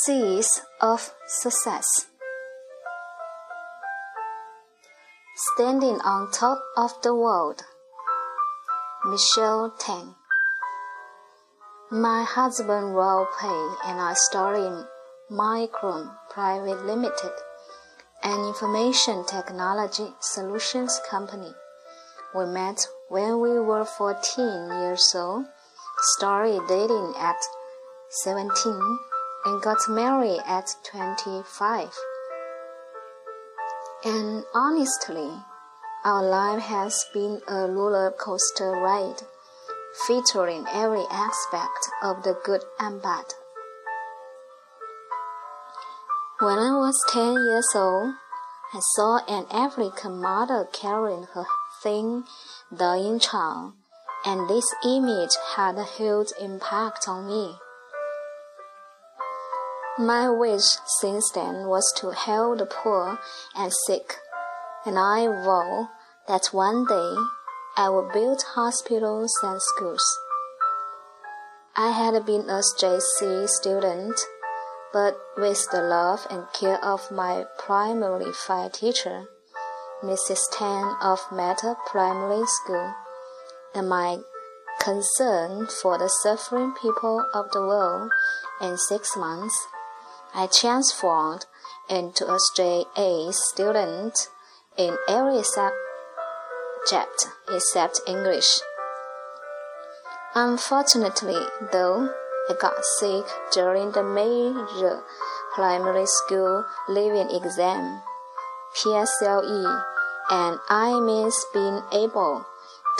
Seeds 0.00 0.62
of 0.80 1.12
Success 1.26 1.84
Standing 5.52 6.00
on 6.00 6.30
top 6.30 6.62
of 6.78 6.92
the 7.02 7.14
world. 7.14 7.62
Michelle 9.04 9.74
Tang. 9.78 10.14
My 11.90 12.24
husband 12.24 12.96
Raoul 12.96 13.26
Pei 13.38 13.74
and 13.84 14.00
I 14.00 14.14
started 14.14 14.64
in 14.64 14.86
Micron 15.30 16.10
Private 16.30 16.86
Limited, 16.86 17.32
an 18.22 18.48
information 18.48 19.26
technology 19.26 20.08
solutions 20.20 20.98
company. 21.10 21.52
We 22.34 22.46
met 22.46 22.86
when 23.10 23.42
we 23.42 23.60
were 23.60 23.84
14 23.84 24.70
years 24.80 25.12
old, 25.14 25.44
started 26.16 26.62
dating 26.66 27.12
at 27.18 27.36
17 28.24 28.98
and 29.44 29.62
got 29.62 29.88
married 29.88 30.40
at 30.46 30.74
25. 30.84 31.88
And 34.04 34.44
honestly, 34.54 35.30
our 36.04 36.22
life 36.24 36.62
has 36.62 37.04
been 37.14 37.40
a 37.46 37.68
roller 37.68 38.10
coaster 38.10 38.72
ride, 38.72 39.22
featuring 40.06 40.66
every 40.72 41.04
aspect 41.10 41.90
of 42.02 42.22
the 42.22 42.36
good 42.44 42.62
and 42.80 43.00
bad. 43.00 43.24
When 46.40 46.58
I 46.58 46.72
was 46.72 47.00
10 47.12 47.34
years 47.34 47.68
old, 47.74 48.14
I 48.74 48.80
saw 48.96 49.20
an 49.28 49.46
African 49.52 50.20
mother 50.20 50.66
carrying 50.72 51.24
her 51.34 51.44
thin, 51.82 52.24
dying 52.74 53.20
child, 53.20 53.74
and 54.24 54.48
this 54.48 54.66
image 54.84 55.36
had 55.54 55.76
a 55.76 55.84
huge 55.84 56.32
impact 56.40 57.06
on 57.06 57.28
me. 57.28 57.54
My 59.98 60.30
wish 60.30 60.78
since 60.86 61.30
then 61.32 61.68
was 61.68 61.92
to 61.96 62.12
help 62.12 62.56
the 62.56 62.64
poor 62.64 63.18
and 63.54 63.70
sick, 63.86 64.16
and 64.86 64.98
I 64.98 65.26
vow 65.26 65.90
that 66.26 66.46
one 66.50 66.86
day 66.86 67.14
I 67.76 67.90
will 67.90 68.08
build 68.10 68.42
hospitals 68.54 69.30
and 69.42 69.60
schools. 69.60 70.02
I 71.76 71.90
had 71.90 72.24
been 72.24 72.48
a 72.48 72.62
JC 72.80 73.46
student, 73.46 74.18
but 74.94 75.18
with 75.36 75.70
the 75.70 75.82
love 75.82 76.26
and 76.30 76.50
care 76.54 76.82
of 76.82 77.10
my 77.10 77.44
primary 77.58 78.32
five 78.32 78.72
teacher, 78.72 79.26
Mrs. 80.02 80.40
Tan 80.52 80.96
of 81.02 81.20
Meta 81.30 81.76
Primary 81.86 82.46
School, 82.46 82.94
and 83.74 83.90
my 83.90 84.20
concern 84.80 85.66
for 85.66 85.98
the 85.98 86.08
suffering 86.22 86.72
people 86.80 87.26
of 87.34 87.50
the 87.52 87.60
world 87.60 88.10
in 88.62 88.78
six 88.78 89.16
months, 89.16 89.54
I 90.34 90.46
transformed 90.46 91.46
into 91.88 92.24
a 92.32 92.38
straight 92.38 92.86
A 92.96 93.32
student 93.32 94.28
in 94.78 94.96
every 95.06 95.42
subject 95.42 97.28
except 97.50 98.00
English. 98.06 98.60
Unfortunately, 100.34 101.38
though, 101.70 102.08
I 102.48 102.54
got 102.54 102.82
sick 102.98 103.26
during 103.52 103.92
the 103.92 104.02
major 104.02 105.02
primary 105.54 106.06
school 106.06 106.64
leaving 106.88 107.30
exam, 107.30 108.00
PSLE, 108.74 109.84
and 110.30 110.58
I 110.70 110.98
missed 110.98 111.46
being 111.52 111.82
able 111.92 112.46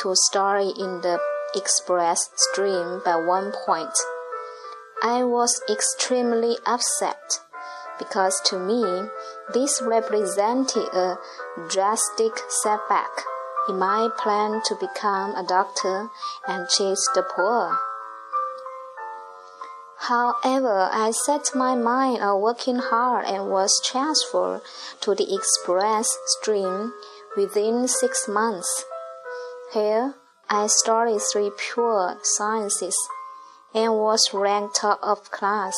to 0.00 0.14
study 0.14 0.74
in 0.78 1.00
the 1.00 1.18
express 1.54 2.28
stream 2.36 3.00
by 3.02 3.16
one 3.16 3.52
point. 3.64 3.96
I 5.04 5.24
was 5.24 5.60
extremely 5.68 6.58
upset 6.64 7.40
because 7.98 8.40
to 8.46 8.56
me 8.56 9.08
this 9.52 9.82
represented 9.82 10.84
a 10.94 11.18
drastic 11.68 12.38
setback 12.62 13.10
in 13.68 13.80
my 13.80 14.10
plan 14.16 14.62
to 14.66 14.76
become 14.76 15.34
a 15.34 15.42
doctor 15.42 16.08
and 16.46 16.68
chase 16.68 17.04
the 17.16 17.24
poor. 17.24 17.76
However, 19.98 20.88
I 20.92 21.10
set 21.10 21.50
my 21.52 21.74
mind 21.74 22.22
on 22.22 22.40
working 22.40 22.76
hard 22.78 23.24
and 23.24 23.50
was 23.50 23.80
transferred 23.84 24.62
to 25.00 25.16
the 25.16 25.34
express 25.34 26.06
stream 26.26 26.92
within 27.36 27.88
six 27.88 28.28
months. 28.28 28.84
Here, 29.72 30.14
I 30.48 30.68
studied 30.68 31.22
three 31.32 31.50
pure 31.56 32.18
sciences 32.22 32.96
and 33.74 33.94
was 33.94 34.30
ranked 34.32 34.76
top 34.76 34.98
of 35.02 35.30
class 35.30 35.74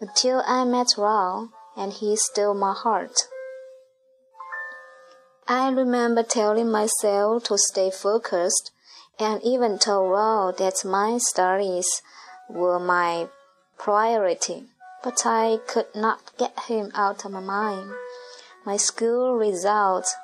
until 0.00 0.42
I 0.46 0.64
met 0.64 0.94
Raoul 0.98 1.50
and 1.76 1.92
he 1.92 2.16
stole 2.16 2.54
my 2.54 2.74
heart. 2.74 3.16
I 5.46 5.70
remember 5.70 6.22
telling 6.22 6.70
myself 6.70 7.44
to 7.44 7.58
stay 7.58 7.90
focused 7.90 8.70
and 9.18 9.42
even 9.42 9.78
told 9.78 10.10
Raoul 10.10 10.52
that 10.58 10.84
my 10.84 11.18
studies 11.18 12.02
were 12.48 12.78
my 12.78 13.28
priority, 13.78 14.64
but 15.02 15.24
I 15.24 15.58
could 15.66 15.94
not 15.94 16.36
get 16.38 16.58
him 16.68 16.90
out 16.94 17.24
of 17.24 17.32
my 17.32 17.40
mind. 17.40 17.92
My 18.64 18.76
school 18.76 19.34
results 19.34 20.14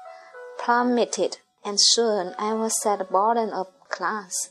plummeted 0.58 1.38
and 1.64 1.78
soon 1.78 2.34
I 2.38 2.54
was 2.54 2.74
at 2.86 2.98
the 2.98 3.04
bottom 3.04 3.50
of 3.50 3.66
class. 3.88 4.50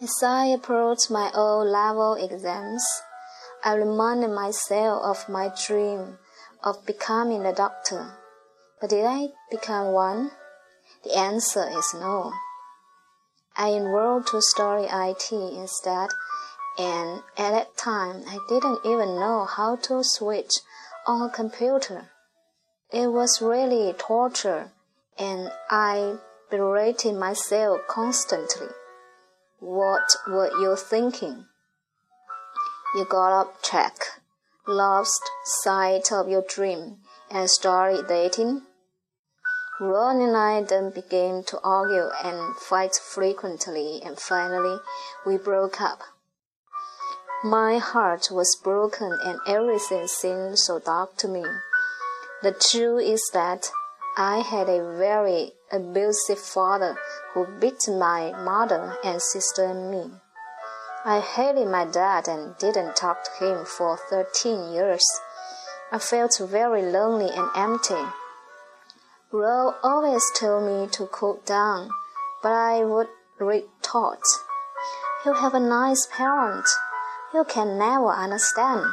As 0.00 0.22
I 0.22 0.46
approached 0.46 1.10
my 1.10 1.32
O 1.34 1.58
level 1.58 2.14
exams, 2.14 2.84
I 3.64 3.74
reminded 3.74 4.30
myself 4.30 5.02
of 5.02 5.28
my 5.28 5.52
dream 5.66 6.18
of 6.62 6.86
becoming 6.86 7.44
a 7.44 7.52
doctor. 7.52 8.16
But 8.80 8.90
did 8.90 9.04
I 9.04 9.30
become 9.50 9.92
one? 9.92 10.30
The 11.02 11.18
answer 11.18 11.68
is 11.68 11.94
no. 11.94 12.32
I 13.56 13.70
enrolled 13.70 14.28
to 14.28 14.40
study 14.40 14.86
IT 14.88 15.32
instead, 15.32 16.10
and 16.78 17.24
at 17.36 17.50
that 17.50 17.76
time 17.76 18.22
I 18.28 18.38
didn't 18.48 18.86
even 18.86 19.18
know 19.18 19.46
how 19.46 19.74
to 19.82 20.04
switch 20.04 20.60
on 21.08 21.28
a 21.28 21.32
computer. 21.32 22.12
It 22.92 23.08
was 23.08 23.42
really 23.42 23.92
torture, 23.94 24.70
and 25.18 25.50
I 25.68 26.18
berated 26.50 27.16
myself 27.16 27.80
constantly. 27.88 28.68
What 29.60 30.14
were 30.28 30.50
you 30.60 30.76
thinking? 30.76 31.46
You 32.94 33.04
got 33.04 33.40
up 33.40 33.60
track, 33.60 33.96
lost 34.68 35.20
sight 35.62 36.12
of 36.12 36.28
your 36.28 36.42
dream, 36.48 36.98
and 37.28 37.50
started 37.50 38.06
dating? 38.06 38.62
Ron 39.80 40.20
and 40.20 40.36
I 40.36 40.62
then 40.62 40.90
began 40.90 41.42
to 41.48 41.58
argue 41.64 42.08
and 42.22 42.56
fight 42.56 42.94
frequently, 42.94 44.00
and 44.04 44.16
finally 44.16 44.78
we 45.26 45.36
broke 45.36 45.80
up. 45.80 46.02
My 47.42 47.78
heart 47.78 48.28
was 48.30 48.56
broken, 48.62 49.18
and 49.24 49.40
everything 49.44 50.06
seemed 50.06 50.60
so 50.60 50.78
dark 50.78 51.16
to 51.16 51.26
me. 51.26 51.44
The 52.42 52.52
truth 52.52 53.02
is 53.02 53.28
that 53.32 53.72
I 54.16 54.38
had 54.38 54.68
a 54.68 54.96
very 54.96 55.54
abusive 55.72 56.38
father 56.38 56.96
who 57.32 57.46
beat 57.60 57.88
my 57.88 58.32
mother 58.42 58.96
and 59.04 59.20
sister 59.20 59.64
and 59.64 59.90
me. 59.90 60.10
I 61.04 61.20
hated 61.20 61.68
my 61.68 61.84
dad 61.84 62.28
and 62.28 62.56
didn't 62.58 62.96
talk 62.96 63.18
to 63.24 63.44
him 63.44 63.64
for 63.64 63.96
13 64.10 64.72
years. 64.72 65.04
I 65.90 65.98
felt 65.98 66.38
very 66.38 66.82
lonely 66.82 67.30
and 67.34 67.48
empty. 67.54 68.12
Ro 69.30 69.74
always 69.82 70.24
told 70.38 70.64
me 70.64 70.88
to 70.92 71.06
cool 71.06 71.40
down, 71.44 71.90
but 72.42 72.52
I 72.52 72.84
would 72.84 73.08
retort, 73.38 74.22
You 75.24 75.34
have 75.34 75.54
a 75.54 75.60
nice 75.60 76.06
parent. 76.10 76.66
You 77.32 77.44
can 77.44 77.78
never 77.78 78.08
understand. 78.08 78.86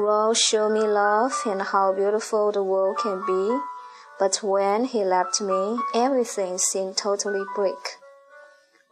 Ro 0.00 0.32
showed 0.32 0.70
me 0.72 0.80
love 0.80 1.34
and 1.44 1.60
how 1.60 1.92
beautiful 1.92 2.50
the 2.52 2.62
world 2.62 2.96
can 2.98 3.24
be, 3.26 3.60
but 4.18 4.42
when 4.42 4.86
he 4.86 5.04
left 5.04 5.40
me, 5.40 5.78
everything 5.94 6.56
seemed 6.58 6.96
totally 6.96 7.44
bleak. 7.54 7.98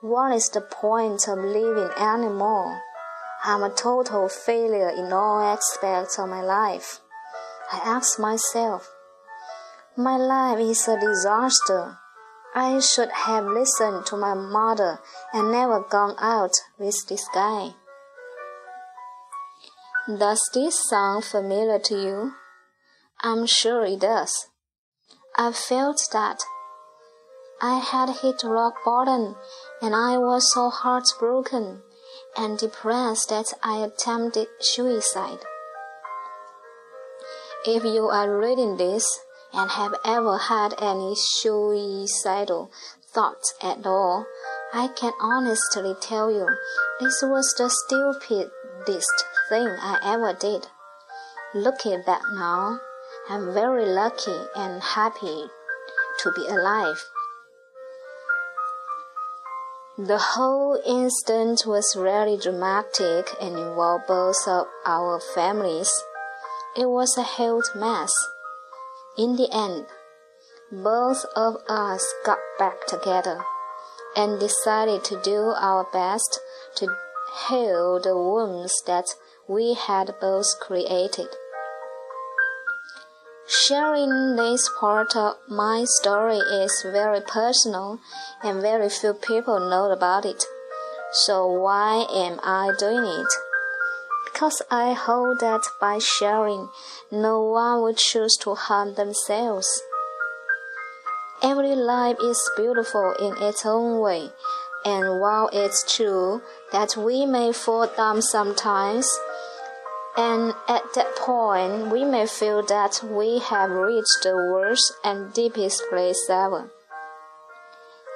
What 0.01 0.33
is 0.33 0.49
the 0.51 0.61
point 0.61 1.27
of 1.27 1.39
living 1.39 1.91
anymore? 1.99 2.83
I'm 3.43 3.63
a 3.63 3.71
total 3.71 4.29
failure 4.29 4.91
in 4.91 5.13
all 5.13 5.41
aspects 5.41 6.19
of 6.19 6.29
my 6.29 6.43
life. 6.43 7.01
I 7.73 7.81
ask 7.85 8.19
myself, 8.19 8.91
my 9.97 10.17
life 10.17 10.61
is 10.61 10.87
a 10.89 11.01
disaster. 11.01 11.99
I 12.55 12.81
should 12.81 13.11
have 13.11 13.45
listened 13.47 14.07
to 14.07 14.17
my 14.17 14.35
mother 14.35 15.01
and 15.33 15.51
never 15.53 15.81
gone 15.81 16.17
out 16.19 16.55
with 16.79 17.07
this 17.09 17.27
guy. 17.35 17.75
Does 20.17 20.41
this 20.55 20.89
sound 20.89 21.25
familiar 21.25 21.79
to 21.81 21.95
you? 21.95 22.33
I'm 23.21 23.45
sure 23.45 23.85
it 23.85 24.01
does. 24.01 24.47
I 25.37 25.53
felt 25.53 26.01
that 26.13 26.39
I 27.61 27.79
had 27.79 28.09
hit 28.23 28.43
rock 28.43 28.77
bottom 28.87 29.37
and 29.83 29.95
I 29.95 30.17
was 30.17 30.51
so 30.55 30.71
heartbroken 30.71 31.83
and 32.39 32.59
depressed 32.59 33.29
that 33.29 33.53
I 33.63 33.85
attempted 33.85 34.49
suicide. 34.61 35.41
If 37.67 37.85
you 37.85 38.09
are 38.09 38.35
reading 38.35 38.79
this 38.79 39.05
and 39.53 39.71
have 39.73 39.93
ever 40.07 40.39
had 40.39 40.73
any 40.81 41.17
suicidal 41.17 42.71
thoughts 43.13 43.53
at 43.63 43.85
all, 43.85 44.25
I 44.73 44.89
can 44.89 45.13
honestly 45.21 45.95
tell 46.01 46.33
you 46.33 46.49
this 46.99 47.21
was 47.23 47.55
the 47.59 47.69
stupidest 47.69 49.25
thing 49.49 49.69
I 49.81 49.99
ever 50.05 50.33
did. 50.33 50.67
Looking 51.55 52.03
back 52.05 52.23
now, 52.35 52.81
I'm 53.29 53.55
very 53.55 53.87
lucky 53.87 54.39
and 54.55 54.83
happy 54.83 55.47
to 56.21 56.33
be 56.33 56.47
alive. 56.47 57.03
The 59.97 60.19
whole 60.19 60.81
incident 60.87 61.65
was 61.67 61.97
really 61.97 62.37
dramatic 62.37 63.35
and 63.41 63.59
involved 63.59 64.07
both 64.07 64.47
of 64.47 64.67
our 64.87 65.21
families. 65.35 65.91
It 66.77 66.87
was 66.87 67.17
a 67.17 67.25
huge 67.25 67.65
mess. 67.75 68.13
In 69.17 69.37
the 69.37 69.49
end, 69.53 69.87
both 70.71 71.25
of 71.35 71.57
us 71.69 72.07
got 72.25 72.39
back 72.59 72.87
together 72.87 73.41
and 74.15 74.39
decided 74.39 75.03
to 75.05 75.21
do 75.23 75.55
our 75.57 75.85
best 75.93 76.39
to 76.77 76.87
heal 77.49 78.01
the 78.01 78.17
wounds 78.17 78.73
that 78.87 79.15
we 79.49 79.75
had 79.75 80.15
both 80.21 80.61
created. 80.61 81.29
Sharing 83.49 84.37
this 84.37 84.69
part 84.79 85.17
of 85.17 85.37
my 85.49 85.85
story 85.85 86.37
is 86.37 86.85
very 86.85 87.23
personal 87.23 87.99
and 88.43 88.61
very 88.61 88.91
few 88.91 89.15
people 89.15 89.59
know 89.59 89.91
about 89.91 90.27
it. 90.27 90.45
So 91.13 91.47
why 91.47 92.05
am 92.13 92.39
I 92.43 92.73
doing 92.79 93.05
it? 93.05 93.27
Because 94.27 94.61
I 94.71 94.93
hold 94.93 95.41
that 95.41 95.63
by 95.81 95.99
sharing, 95.99 96.69
no 97.11 97.43
one 97.43 97.81
would 97.83 97.97
choose 97.97 98.37
to 98.43 98.55
harm 98.55 98.95
themselves. 98.95 99.83
Every 101.43 101.75
life 101.75 102.19
is 102.23 102.51
beautiful 102.55 103.15
in 103.19 103.43
its 103.43 103.65
own 103.65 104.01
way, 104.01 104.31
and 104.85 105.21
while 105.21 105.49
it's 105.53 105.97
true 105.97 106.43
that 106.73 106.97
we 106.97 107.25
may 107.25 107.53
fall 107.53 107.87
down 107.97 108.21
sometimes, 108.21 109.09
and 110.19 110.53
at 110.67 110.83
that 110.97 111.15
point, 111.15 111.93
we 111.93 112.05
may 112.05 112.27
feel 112.27 112.61
that 112.67 113.01
we 113.05 113.39
have 113.39 113.71
reached 113.71 114.25
the 114.25 114.35
worst 114.35 114.93
and 115.05 115.33
deepest 115.33 115.85
place 115.89 116.29
ever. 116.29 116.73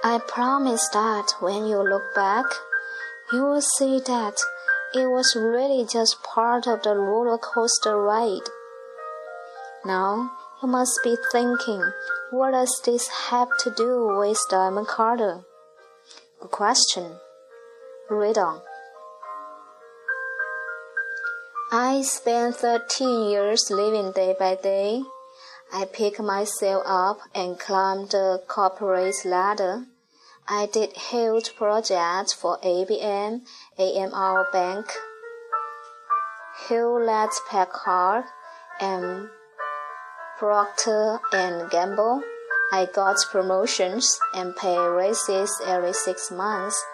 I 0.03 0.19
promise 0.19 0.89
that 0.93 1.35
when 1.39 1.65
you 1.67 1.79
look 1.79 2.03
back, 2.13 2.47
you 3.33 3.45
will 3.45 3.63
see 3.63 4.01
that 4.01 4.35
it 4.93 5.07
was 5.07 5.37
really 5.37 5.87
just 5.87 6.25
part 6.25 6.67
of 6.67 6.83
the 6.83 6.97
roller 6.97 7.39
coaster 7.39 7.97
ride. 7.97 8.51
Now, 9.85 10.33
you 10.61 10.69
must 10.69 10.99
be 11.05 11.17
thinking, 11.31 11.93
what 12.33 12.51
does 12.51 12.81
this 12.85 13.07
have 13.31 13.57
to 13.61 13.71
do 13.77 14.17
with 14.19 14.39
Diamond 14.51 14.89
Cutter? 14.89 15.45
Good 16.41 16.51
question. 16.51 17.13
Read 18.11 18.39
on. 18.39 18.61
I 21.75 22.03
spent 22.03 22.57
13 22.57 23.31
years 23.31 23.71
living 23.71 24.13
day 24.13 24.37
by 24.39 24.57
day. 24.57 25.05
I 25.73 25.87
picked 25.87 26.21
myself 26.21 26.83
up 26.85 27.21
and 27.35 27.59
climbed 27.59 28.11
the 28.11 28.43
corporate 28.47 29.25
ladder. 29.25 29.87
I 30.47 30.67
did 30.67 30.93
huge 30.93 31.57
projects 31.57 32.35
for 32.35 32.59
ABM, 32.59 33.47
AMR 33.79 34.49
Bank, 34.53 34.85
Hewlett 36.69 37.31
Packard, 37.49 38.25
and 38.79 39.31
Procter 40.39 41.21
and 41.33 41.71
Gamble. 41.71 42.23
I 42.71 42.85
got 42.85 43.17
promotions 43.31 44.21
and 44.35 44.55
pay 44.57 44.77
raises 44.77 45.59
every 45.67 45.95
six 45.95 46.31
months, 46.31 46.85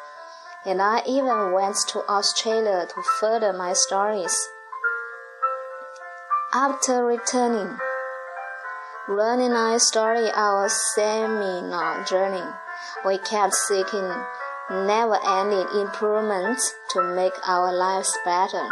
and 0.65 0.81
I 0.81 1.03
even 1.05 1.51
went 1.51 1.79
to 1.89 2.09
Australia 2.09 2.87
to 2.87 3.03
further 3.19 3.53
my 3.53 3.73
stories. 3.73 4.49
After 6.55 7.05
returning, 7.05 7.77
Ron 9.07 9.39
and 9.41 9.55
I 9.55 9.77
started 9.77 10.33
our 10.35 10.71
seminar 10.71 12.05
journey. 12.05 12.43
We 13.05 13.19
kept 13.19 13.53
seeking 13.53 14.11
never-ending 14.71 15.67
improvements 15.79 16.73
to 16.93 17.03
make 17.03 17.35
our 17.47 17.71
lives 17.71 18.17
better. 18.25 18.67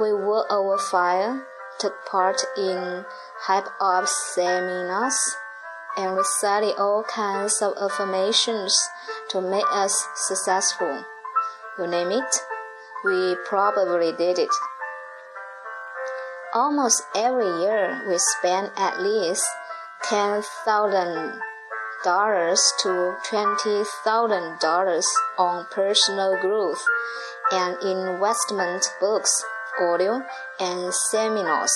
We 0.00 0.14
worked 0.14 0.50
over 0.50 0.78
fire, 0.78 1.46
took 1.78 1.94
part 2.06 2.42
in 2.56 3.04
hype-up 3.42 4.08
seminars, 4.08 5.16
and 5.96 6.16
recited 6.16 6.74
all 6.76 7.04
kinds 7.04 7.62
of 7.62 7.74
affirmations 7.80 8.76
to 9.28 9.40
make 9.40 9.64
us 9.70 9.94
successful. 10.26 11.04
You 11.78 11.86
name 11.86 12.10
it, 12.10 12.42
we 13.04 13.36
probably 13.44 14.10
did 14.10 14.40
it. 14.40 14.50
Almost 16.54 17.02
every 17.14 17.62
year, 17.62 18.02
we 18.08 18.16
spend 18.18 18.70
at 18.76 19.02
least 19.02 19.44
ten 20.02 20.42
thousand 20.64 21.40
dollars 22.04 22.62
to 22.82 23.16
twenty 23.28 23.82
thousand 24.04 24.60
dollars 24.60 25.06
on 25.38 25.66
personal 25.72 26.40
growth 26.40 26.82
and 27.50 27.76
investment 27.82 28.86
books, 29.00 29.44
audio, 29.80 30.22
and 30.60 30.94
seminars. 31.10 31.74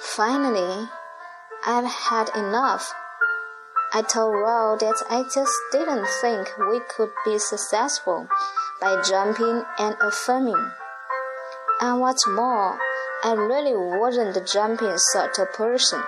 Finally, 0.00 0.88
I've 1.64 1.90
had 1.90 2.28
enough. 2.36 2.92
I 3.94 4.02
told 4.02 4.34
Raul 4.34 4.78
that 4.80 5.02
I 5.08 5.22
just 5.34 5.52
didn't 5.72 6.06
think 6.20 6.48
we 6.58 6.80
could 6.94 7.10
be 7.24 7.38
successful 7.38 8.28
by 8.80 9.02
jumping 9.02 9.64
and 9.78 9.96
affirming. 10.00 10.72
And 11.82 12.00
what's 12.00 12.28
more, 12.28 12.78
I 13.24 13.32
really 13.32 13.74
wasn't 13.74 14.34
the 14.34 14.40
jumping 14.40 14.96
sort 14.96 15.36
of 15.40 15.52
person. 15.52 16.00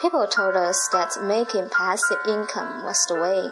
People 0.00 0.26
told 0.26 0.56
us 0.56 0.76
that 0.90 1.22
making 1.22 1.70
passive 1.70 2.18
income 2.26 2.82
was 2.82 2.98
the 3.06 3.14
way. 3.14 3.50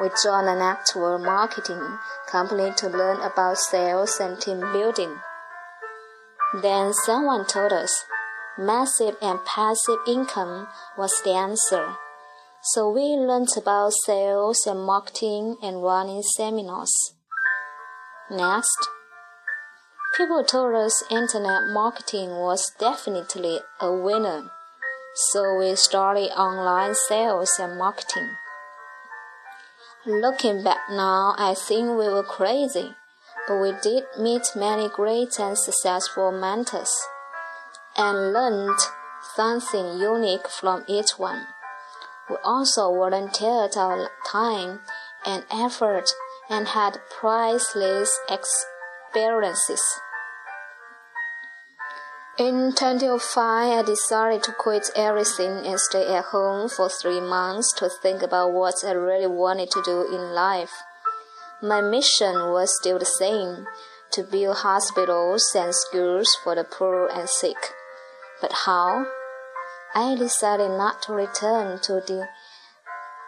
We 0.00 0.08
joined 0.24 0.48
an 0.48 0.62
actual 0.62 1.18
marketing 1.18 1.98
company 2.26 2.72
to 2.78 2.88
learn 2.88 3.20
about 3.20 3.58
sales 3.58 4.18
and 4.18 4.40
team 4.40 4.60
building. 4.72 5.18
Then 6.62 6.94
someone 7.04 7.44
told 7.44 7.74
us 7.74 8.06
massive 8.56 9.16
and 9.20 9.38
passive 9.44 9.98
income 10.08 10.66
was 10.96 11.12
the 11.26 11.32
answer. 11.32 11.96
So 12.72 12.88
we 12.88 13.02
learned 13.02 13.48
about 13.54 13.92
sales 14.06 14.66
and 14.66 14.80
marketing 14.80 15.58
and 15.62 15.82
running 15.82 16.22
seminars. 16.22 16.94
Next, 18.30 18.88
people 20.16 20.42
told 20.44 20.74
us 20.74 21.04
internet 21.10 21.68
marketing 21.68 22.30
was 22.30 22.72
definitely 22.80 23.60
a 23.80 23.92
winner. 23.92 24.50
So 25.14 25.58
we 25.58 25.76
started 25.76 26.30
online 26.30 26.94
sales 26.94 27.50
and 27.60 27.76
marketing. 27.76 28.30
Looking 30.06 30.64
back 30.64 30.78
now, 30.90 31.34
I 31.36 31.54
think 31.54 31.90
we 31.90 32.08
were 32.08 32.22
crazy, 32.22 32.94
but 33.46 33.60
we 33.60 33.72
did 33.82 34.04
meet 34.18 34.52
many 34.56 34.88
great 34.88 35.38
and 35.38 35.58
successful 35.58 36.32
mentors 36.32 36.92
and 37.94 38.32
learned 38.32 38.78
something 39.34 39.98
unique 39.98 40.48
from 40.48 40.84
each 40.86 41.18
one. 41.18 41.46
We 42.30 42.36
also 42.42 42.90
volunteered 42.90 43.76
our 43.76 44.08
time 44.26 44.80
and 45.26 45.44
effort 45.50 46.10
and 46.50 46.68
had 46.68 47.00
priceless 47.10 48.18
experiences. 48.28 49.82
In 52.36 52.72
2005, 52.74 53.78
I 53.78 53.82
decided 53.82 54.42
to 54.42 54.52
quit 54.52 54.90
everything 54.96 55.64
and 55.64 55.78
stay 55.78 56.14
at 56.16 56.24
home 56.26 56.68
for 56.68 56.88
three 56.88 57.20
months 57.20 57.72
to 57.74 57.88
think 57.88 58.22
about 58.22 58.52
what 58.52 58.74
I 58.84 58.90
really 58.90 59.28
wanted 59.28 59.70
to 59.70 59.82
do 59.84 60.02
in 60.12 60.34
life. 60.34 60.72
My 61.62 61.80
mission 61.80 62.50
was 62.50 62.76
still 62.80 62.98
the 62.98 63.04
same 63.04 63.66
to 64.10 64.24
build 64.24 64.58
hospitals 64.58 65.44
and 65.54 65.72
schools 65.74 66.28
for 66.42 66.56
the 66.56 66.64
poor 66.64 67.06
and 67.06 67.28
sick. 67.28 67.56
But 68.40 68.52
how? 68.66 69.06
I 69.94 70.16
decided 70.16 70.70
not 70.70 71.02
to 71.02 71.12
return 71.12 71.78
to 71.82 71.94
the 71.94 72.28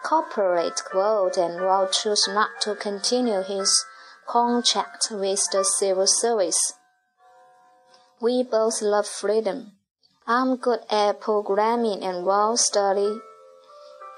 corporate 0.06 0.80
world 0.94 1.36
and 1.36 1.58
Raul 1.58 1.90
chose 1.90 2.28
not 2.28 2.50
to 2.60 2.76
continue 2.76 3.42
his 3.42 3.84
contract 4.28 5.08
with 5.10 5.40
the 5.50 5.64
civil 5.64 6.06
service. 6.06 6.74
We 8.20 8.44
both 8.44 8.80
love 8.82 9.08
freedom. 9.08 9.72
I'm 10.24 10.58
good 10.58 10.78
at 10.90 11.20
programming 11.20 12.04
and 12.04 12.24
Raul 12.24 12.56
study 12.56 13.18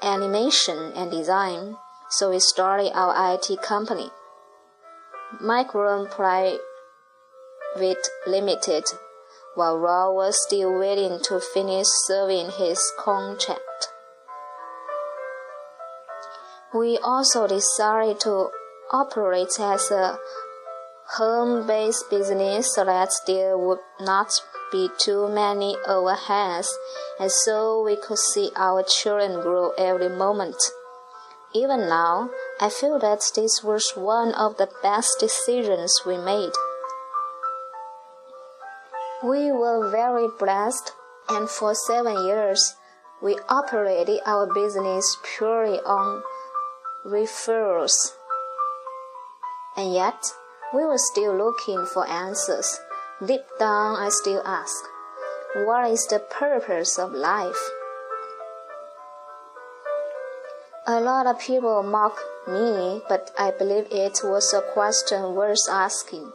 animation 0.02 0.92
and 0.94 1.10
design. 1.10 1.76
so 2.10 2.30
we 2.30 2.38
started 2.38 2.92
our 2.94 3.34
IT 3.34 3.62
company. 3.62 4.10
Micron 5.42 6.10
Private 6.10 6.60
Limited, 8.26 8.84
while 9.54 9.78
Raw 9.78 10.12
was 10.12 10.42
still 10.46 10.78
waiting 10.78 11.18
to 11.24 11.40
finish 11.40 11.86
serving 12.06 12.50
his 12.58 12.80
contract. 12.98 13.88
We 16.74 16.98
also 16.98 17.46
decided 17.46 18.20
to 18.20 18.50
operate 18.92 19.58
as 19.58 19.90
a 19.90 20.18
home-based 21.16 22.10
business 22.10 22.74
so 22.74 22.84
that 22.84 23.08
there 23.26 23.56
would 23.56 23.78
not 24.00 24.30
be 24.70 24.90
too 24.98 25.28
many 25.28 25.76
overheads, 25.88 26.68
and 27.18 27.32
so 27.32 27.82
we 27.82 27.96
could 27.96 28.18
see 28.18 28.50
our 28.54 28.82
children 28.82 29.40
grow 29.40 29.70
every 29.78 30.10
moment. 30.10 30.56
Even 31.54 31.88
now, 31.88 32.28
I 32.60 32.68
feel 32.68 32.98
that 32.98 33.22
this 33.34 33.64
was 33.64 33.92
one 33.94 34.34
of 34.34 34.58
the 34.58 34.68
best 34.82 35.16
decisions 35.18 36.02
we 36.04 36.18
made. 36.18 36.52
We 39.24 39.50
were 39.50 39.90
very 39.90 40.28
blessed, 40.38 40.92
and 41.30 41.48
for 41.48 41.74
seven 41.74 42.26
years, 42.26 42.76
we 43.22 43.38
operated 43.48 44.20
our 44.26 44.46
business 44.52 45.16
purely 45.36 45.78
on 45.80 46.22
referrals. 47.04 47.94
And 49.76 49.92
yet, 49.94 50.32
we 50.74 50.84
were 50.84 50.98
still 50.98 51.36
looking 51.36 51.86
for 51.86 52.08
answers. 52.08 52.80
Deep 53.24 53.42
down, 53.58 53.96
I 53.96 54.08
still 54.10 54.42
ask, 54.44 54.74
what 55.54 55.90
is 55.90 56.06
the 56.06 56.18
purpose 56.18 56.98
of 56.98 57.12
life? 57.12 57.70
A 60.86 61.00
lot 61.00 61.26
of 61.26 61.38
people 61.38 61.82
mock 61.82 62.18
me, 62.46 63.02
but 63.08 63.30
I 63.38 63.50
believe 63.50 63.86
it 63.90 64.20
was 64.24 64.54
a 64.54 64.62
question 64.72 65.34
worth 65.34 65.68
asking. 65.70 66.32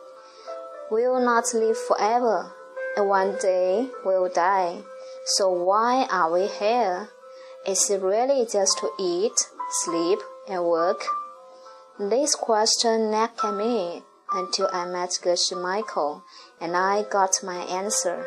We'll 0.91 1.19
not 1.19 1.45
live 1.53 1.77
forever, 1.77 2.53
and 2.95 3.09
one 3.09 3.35
day 3.41 3.89
we'll 4.05 4.29
die. 4.29 4.81
So 5.25 5.51
why 5.51 6.05
are 6.11 6.31
we 6.31 6.47
here? 6.47 7.09
Is 7.65 7.89
it 7.89 8.01
really 8.01 8.45
just 8.45 8.77
to 8.79 8.89
eat, 8.99 9.33
sleep, 9.83 10.19
and 10.47 10.63
work? 10.65 11.03
This 11.99 12.35
question 12.35 13.11
nagged 13.11 13.39
at 13.43 13.53
me 13.53 14.03
until 14.31 14.67
I 14.73 14.85
met 14.85 15.19
Geshe 15.21 15.59
Michael, 15.59 16.23
and 16.59 16.75
I 16.75 17.03
got 17.03 17.43
my 17.43 17.63
answer. 17.65 18.25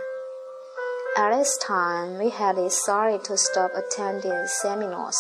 At 1.16 1.37
this 1.37 1.56
time, 1.58 2.18
we 2.18 2.30
had 2.30 2.56
decided 2.56 3.25
to 3.25 3.37
stop 3.37 3.73
attending 3.75 4.46
seminars. 4.46 5.18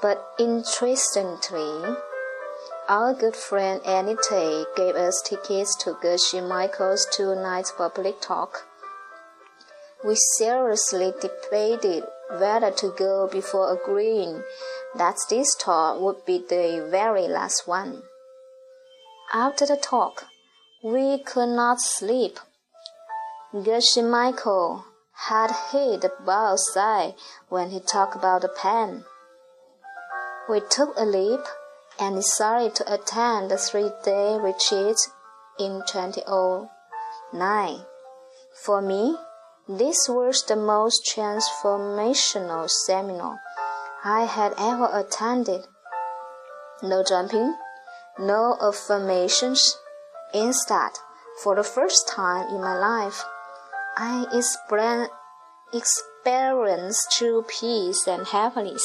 But 0.00 0.24
interestingly, 0.38 1.96
our 2.88 3.14
good 3.14 3.34
friend 3.34 3.80
Anita 3.84 4.66
gave 4.76 4.94
us 4.94 5.22
tickets 5.22 5.74
to 5.84 5.94
Geshe 5.94 6.46
Michael's 6.46 7.06
two 7.10 7.34
night 7.34 7.72
public 7.76 8.20
talk. 8.20 8.66
We 10.04 10.16
seriously 10.36 11.12
debated 11.20 12.04
whether 12.30 12.70
to 12.70 12.94
go 12.96 13.28
before 13.30 13.72
agreeing 13.72 14.42
that 14.94 15.16
this 15.28 15.54
talk 15.56 16.00
would 16.00 16.24
be 16.24 16.38
the 16.38 16.86
very 16.90 17.28
last 17.28 17.66
one. 17.66 18.02
After 19.32 19.66
the 19.66 19.76
talk, 19.76 20.26
we 20.82 21.18
could 21.18 21.48
not 21.48 21.80
sleep. 21.80 22.38
Geshe 23.54 24.02
Michael 24.02 24.84
had 25.28 25.50
hit 25.70 26.00
the 26.02 26.12
bullseye 26.24 27.12
when 27.48 27.70
he 27.70 27.80
talked 27.80 28.16
about 28.16 28.42
the 28.42 28.48
pen. 28.48 29.04
We 30.48 30.60
took 30.60 30.94
a 30.96 31.04
leap 31.04 31.40
and 31.98 32.16
decided 32.16 32.74
to 32.76 32.92
attend 32.92 33.50
the 33.50 33.56
three 33.56 33.90
day 34.04 34.36
retreat 34.38 34.96
in 35.58 35.82
2009. 35.86 37.84
For 38.64 38.82
me, 38.82 39.16
this 39.68 40.08
was 40.08 40.44
the 40.46 40.56
most 40.56 41.10
transformational 41.14 42.68
seminar 42.68 43.40
I 44.04 44.24
had 44.24 44.52
ever 44.58 44.90
attended. 44.92 45.66
No 46.82 47.02
jumping, 47.02 47.56
no 48.18 48.58
affirmations. 48.60 49.78
Instead, 50.34 50.90
for 51.42 51.54
the 51.54 51.64
first 51.64 52.06
time 52.08 52.48
in 52.48 52.60
my 52.60 52.76
life, 52.76 53.24
I 53.96 54.26
experienced 55.72 57.16
true 57.16 57.44
peace 57.48 58.06
and 58.06 58.26
happiness. 58.26 58.84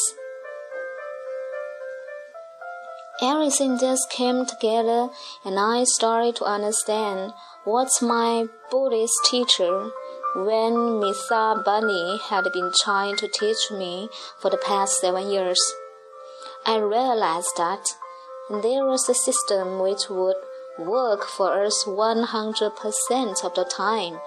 Everything 3.21 3.77
just 3.77 4.09
came 4.09 4.45
together, 4.45 5.09
and 5.43 5.59
I 5.59 5.83
started 5.83 6.38
to 6.38 6.45
understand 6.45 7.33
what 7.65 7.89
my 8.01 8.48
Buddhist 8.71 9.13
teacher, 9.25 9.91
Wen 10.36 11.01
Misa 11.01 11.63
Bani, 11.65 12.19
had 12.29 12.51
been 12.53 12.71
trying 12.83 13.15
to 13.17 13.27
teach 13.27 13.71
me 13.71 14.09
for 14.38 14.51
the 14.51 14.57
past 14.57 15.00
seven 15.00 15.29
years. 15.29 15.59
I 16.67 16.77
realized 16.77 17.57
that 17.57 17.95
there 18.50 18.86
was 18.86 19.09
a 19.09 19.15
system 19.15 19.79
which 19.79 20.07
would 20.09 20.36
work 20.77 21.25
for 21.25 21.63
us 21.65 21.83
100% 21.86 23.43
of 23.43 23.55
the 23.55 23.65
time 23.65 24.19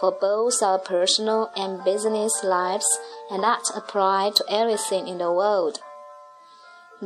for 0.00 0.10
both 0.10 0.60
our 0.60 0.78
personal 0.78 1.50
and 1.56 1.84
business 1.84 2.42
lives, 2.42 2.86
and 3.30 3.44
that 3.44 3.62
applied 3.76 4.34
to 4.36 4.44
everything 4.50 5.06
in 5.06 5.18
the 5.18 5.32
world. 5.32 5.78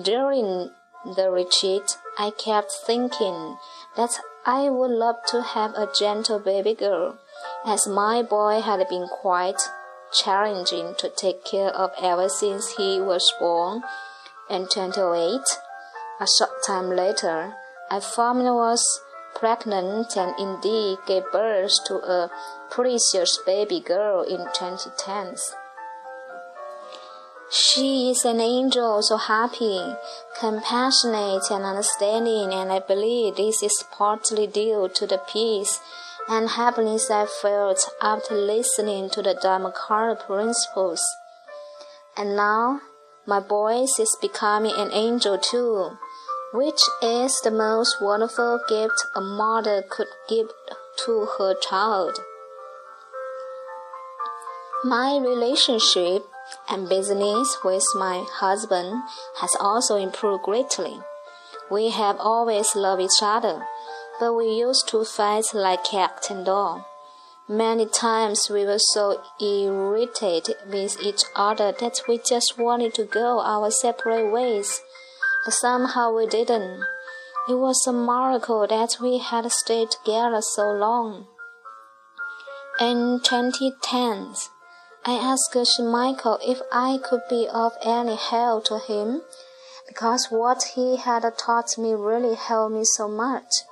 During 0.00 0.70
the 1.04 1.30
retreat, 1.30 1.98
I 2.18 2.30
kept 2.30 2.72
thinking 2.86 3.58
that 3.96 4.18
I 4.46 4.70
would 4.70 4.90
love 4.90 5.16
to 5.28 5.42
have 5.42 5.74
a 5.74 5.90
gentle 5.92 6.38
baby 6.38 6.74
girl, 6.74 7.18
as 7.68 7.86
my 7.86 8.22
boy 8.22 8.60
had 8.62 8.88
been 8.88 9.06
quite 9.06 9.60
challenging 10.10 10.94
to 10.96 11.10
take 11.10 11.44
care 11.44 11.68
of 11.68 11.90
ever 12.02 12.28
since 12.28 12.76
he 12.76 12.98
was 12.98 13.30
born. 13.38 13.82
And 14.48 14.70
28, 14.70 15.40
a 16.20 16.26
short 16.38 16.50
time 16.66 16.88
later, 16.88 17.52
I 17.90 18.00
found 18.00 18.48
I 18.48 18.52
was 18.52 18.82
pregnant 19.34 20.16
and 20.16 20.34
indeed 20.38 20.98
gave 21.06 21.30
birth 21.30 21.84
to 21.86 21.96
a 21.96 22.30
precious 22.70 23.38
baby 23.44 23.80
girl 23.80 24.22
in 24.22 24.38
2010. 24.54 25.36
She 27.50 28.10
is 28.10 28.24
an 28.24 28.40
angel, 28.40 29.02
so 29.02 29.16
happy, 29.16 29.94
compassionate, 30.38 31.50
and 31.50 31.64
understanding, 31.64 32.52
and 32.52 32.70
I 32.70 32.78
believe 32.78 33.36
this 33.36 33.62
is 33.62 33.84
partly 33.90 34.46
due 34.46 34.90
to 34.94 35.06
the 35.06 35.18
peace 35.32 35.80
and 36.28 36.50
happiness 36.50 37.10
I 37.10 37.26
felt 37.26 37.88
after 38.02 38.34
listening 38.34 39.08
to 39.10 39.22
the 39.22 39.34
Dhammakaya 39.34 40.20
principles. 40.26 41.02
And 42.16 42.36
now, 42.36 42.80
my 43.26 43.40
voice 43.40 43.98
is 43.98 44.16
becoming 44.20 44.74
an 44.76 44.90
angel 44.92 45.38
too, 45.38 45.96
which 46.52 46.80
is 47.02 47.40
the 47.42 47.50
most 47.50 47.96
wonderful 48.00 48.60
gift 48.68 49.06
a 49.14 49.20
mother 49.20 49.82
could 49.88 50.08
give 50.28 50.48
to 51.04 51.28
her 51.38 51.54
child. 51.54 52.18
My 54.84 55.18
relationship 55.18 56.22
and 56.68 56.88
business 56.88 57.58
with 57.64 57.82
my 57.94 58.24
husband 58.30 59.02
has 59.40 59.56
also 59.58 59.96
improved 59.96 60.44
greatly. 60.44 61.00
We 61.70 61.90
have 61.90 62.16
always 62.18 62.74
loved 62.74 63.02
each 63.02 63.20
other, 63.22 63.66
but 64.18 64.34
we 64.34 64.46
used 64.46 64.88
to 64.88 65.04
fight 65.04 65.46
like 65.54 65.84
cat 65.84 66.26
and 66.30 66.44
dog. 66.46 66.82
Many 67.48 67.86
times 67.86 68.50
we 68.50 68.66
were 68.66 68.78
so 68.78 69.22
irritated 69.40 70.56
with 70.70 71.00
each 71.02 71.22
other 71.34 71.72
that 71.72 72.02
we 72.06 72.18
just 72.18 72.58
wanted 72.58 72.92
to 72.94 73.04
go 73.04 73.40
our 73.40 73.70
separate 73.70 74.30
ways, 74.30 74.80
but 75.44 75.54
somehow 75.54 76.14
we 76.14 76.26
didn't. 76.26 76.84
It 77.48 77.54
was 77.54 77.86
a 77.86 77.92
miracle 77.92 78.66
that 78.66 78.98
we 79.00 79.16
had 79.16 79.50
stayed 79.50 79.90
together 79.90 80.42
so 80.42 80.72
long. 80.72 81.26
In 82.78 83.20
2010, 83.24 84.34
I 85.06 85.14
asked 85.14 85.80
Michael 85.80 86.38
if 86.42 86.60
I 86.70 86.98
could 87.02 87.22
be 87.30 87.48
of 87.50 87.72
any 87.82 88.16
help 88.16 88.66
to 88.66 88.78
him, 88.78 89.22
because 89.88 90.26
what 90.28 90.62
he 90.74 90.96
had 90.96 91.24
taught 91.38 91.78
me 91.78 91.94
really 91.94 92.34
helped 92.34 92.74
me 92.74 92.84
so 92.84 93.08
much. 93.08 93.62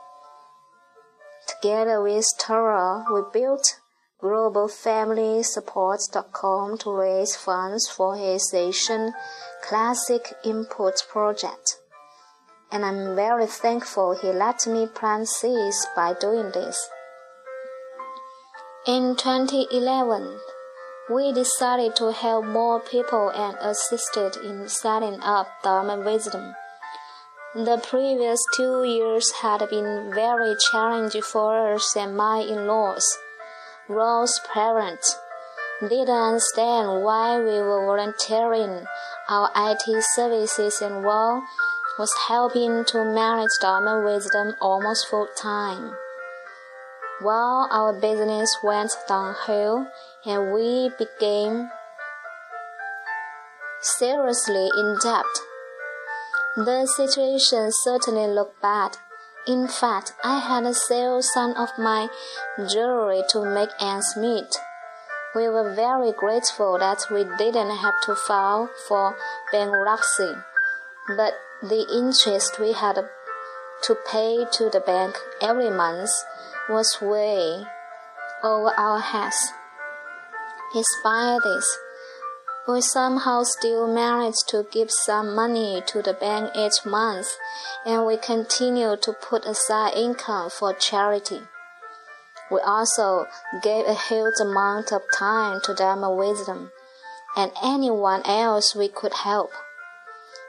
Together 1.46 2.02
with 2.02 2.26
Tara, 2.38 3.04
we 3.12 3.22
built 3.32 3.80
globalfamilysupport.com 4.22 6.78
to 6.78 6.90
raise 6.90 7.36
funds 7.36 7.88
for 7.88 8.16
his 8.16 8.52
Asian 8.52 9.12
Classics 9.62 10.34
Input 10.44 11.06
project. 11.08 11.76
And 12.72 12.84
I'm 12.84 13.14
very 13.14 13.46
thankful 13.46 14.18
he 14.20 14.32
let 14.32 14.66
me 14.66 14.86
plant 14.86 15.28
seeds 15.28 15.86
by 15.94 16.14
doing 16.20 16.50
this. 16.52 16.90
In 18.86 19.14
2011, 19.16 20.40
we 21.08 21.32
decided 21.32 21.94
to 21.96 22.10
help 22.10 22.44
more 22.44 22.80
people 22.80 23.30
and 23.30 23.56
assisted 23.60 24.36
in 24.44 24.68
setting 24.68 25.20
up 25.20 25.46
Dharma 25.62 26.00
Wisdom, 26.00 26.56
The 27.56 27.78
previous 27.78 28.38
two 28.54 28.84
years 28.84 29.32
had 29.40 29.66
been 29.70 30.12
very 30.12 30.54
challenging 30.70 31.22
for 31.22 31.72
us 31.72 31.96
and 31.96 32.14
my 32.14 32.40
in-laws. 32.40 33.16
Rose's 33.88 34.38
parents 34.52 35.16
didn't 35.80 36.10
understand 36.10 37.02
why 37.02 37.38
we 37.38 37.58
were 37.58 37.86
volunteering 37.86 38.84
our 39.30 39.50
IT 39.56 40.04
services 40.14 40.82
and 40.82 41.02
Rose 41.02 41.44
was 41.98 42.12
helping 42.28 42.84
to 42.88 43.02
manage 43.02 43.56
Dharma 43.62 44.04
wisdom 44.04 44.54
almost 44.60 45.08
full 45.08 45.28
time. 45.34 45.96
While 47.22 47.68
our 47.72 47.98
business 47.98 48.54
went 48.62 48.90
downhill 49.08 49.86
and 50.26 50.52
we 50.52 50.90
became 50.98 51.70
seriously 53.80 54.68
in 54.76 54.98
debt, 55.02 55.24
the 56.56 56.86
situation 56.86 57.70
certainly 57.70 58.26
looked 58.26 58.62
bad. 58.62 58.96
In 59.46 59.68
fact, 59.68 60.14
I 60.24 60.38
had 60.40 60.62
to 60.64 60.72
sell 60.72 61.20
some 61.20 61.52
of 61.52 61.68
my 61.78 62.08
jewelry 62.68 63.22
to 63.30 63.44
make 63.44 63.68
ends 63.78 64.16
meet. 64.16 64.56
We 65.34 65.48
were 65.48 65.74
very 65.74 66.12
grateful 66.12 66.78
that 66.78 67.04
we 67.10 67.24
didn't 67.36 67.76
have 67.76 68.00
to 68.06 68.14
file 68.16 68.70
for 68.88 69.14
bankruptcy, 69.52 70.32
but 71.16 71.34
the 71.62 71.86
interest 71.94 72.58
we 72.58 72.72
had 72.72 73.04
to 73.82 73.94
pay 74.10 74.46
to 74.52 74.70
the 74.70 74.80
bank 74.80 75.14
every 75.42 75.68
month 75.68 76.10
was 76.70 76.98
way 77.02 77.66
over 78.42 78.72
our 78.78 79.00
heads. 79.00 79.52
Despite 80.72 81.42
this, 81.44 81.78
we 82.68 82.80
somehow 82.80 83.42
still 83.44 83.86
managed 83.86 84.48
to 84.48 84.66
give 84.72 84.90
some 84.90 85.34
money 85.34 85.82
to 85.86 86.02
the 86.02 86.12
bank 86.12 86.50
each 86.56 86.84
month, 86.84 87.28
and 87.84 88.04
we 88.04 88.16
continue 88.16 88.96
to 88.96 89.12
put 89.12 89.44
aside 89.44 89.94
income 89.94 90.50
for 90.50 90.72
charity. 90.72 91.40
We 92.50 92.60
also 92.60 93.26
gave 93.62 93.86
a 93.86 93.94
huge 93.94 94.40
amount 94.40 94.92
of 94.92 95.02
time 95.16 95.60
to 95.64 95.74
Dharma 95.74 96.12
Wisdom 96.12 96.70
and 97.36 97.52
anyone 97.62 98.22
else 98.24 98.74
we 98.74 98.88
could 98.88 99.12
help. 99.12 99.50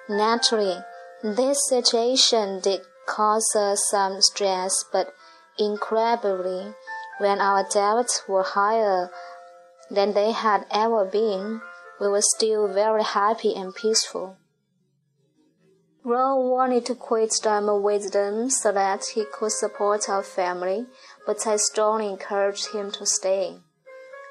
Naturally, 0.07 0.77
this 1.23 1.57
situation 1.67 2.59
did 2.61 2.81
cause 3.07 3.55
us 3.55 3.83
some 3.89 4.21
stress, 4.21 4.85
but 4.91 5.13
incredibly, 5.57 6.73
when 7.19 7.41
our 7.41 7.67
debts 7.67 8.23
were 8.27 8.43
higher 8.43 9.09
than 9.89 10.13
they 10.13 10.31
had 10.31 10.65
ever 10.71 11.03
been, 11.03 11.61
we 11.99 12.07
were 12.07 12.21
still 12.21 12.67
very 12.67 13.03
happy 13.03 13.53
and 13.55 13.73
peaceful. 13.73 14.37
Ro 16.03 16.35
wanted 16.35 16.85
to 16.85 16.95
quit 16.95 17.33
Dharma 17.43 17.77
wisdom 17.77 18.49
so 18.49 18.71
that 18.71 19.05
he 19.13 19.25
could 19.25 19.51
support 19.51 20.07
our 20.07 20.23
family, 20.23 20.85
but 21.25 21.45
I 21.45 21.57
strongly 21.57 22.09
encouraged 22.09 22.71
him 22.71 22.91
to 22.91 23.05
stay. 23.05 23.57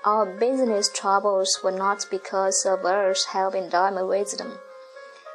Our 0.04 0.24
business 0.38 0.88
troubles 0.88 1.58
were 1.62 1.72
not 1.72 2.06
because 2.10 2.64
of 2.64 2.84
us 2.84 3.26
helping 3.26 3.68
Dharma 3.68 4.06
wisdom. 4.06 4.58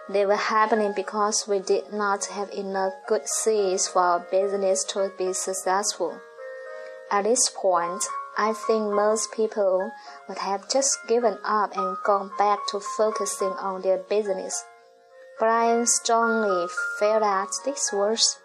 They 0.09 0.25
were 0.25 0.35
happening 0.35 0.93
because 0.95 1.47
we 1.47 1.59
did 1.59 1.93
not 1.93 2.25
have 2.25 2.49
enough 2.51 2.93
good 3.07 3.27
seeds 3.27 3.87
for 3.87 4.01
our 4.01 4.19
business 4.31 4.83
to 4.85 5.11
be 5.17 5.33
successful. 5.33 6.19
At 7.11 7.25
this 7.25 7.51
point, 7.53 8.03
I 8.37 8.53
think 8.53 8.93
most 8.93 9.31
people 9.33 9.91
would 10.27 10.37
have 10.37 10.69
just 10.69 10.97
given 11.07 11.37
up 11.43 11.75
and 11.75 11.97
gone 12.05 12.31
back 12.37 12.59
to 12.69 12.79
focusing 12.79 13.49
on 13.59 13.81
their 13.81 13.97
business. 13.97 14.63
But 15.39 15.49
I 15.49 15.83
strongly 15.85 16.67
feel 16.99 17.19
that 17.19 17.49
this 17.65 17.89
was 17.91 18.39